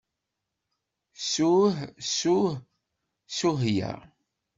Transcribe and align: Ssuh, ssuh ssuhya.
Ssuh, 1.21 1.69
ssuh 2.07 2.49
ssuhya. 3.35 3.93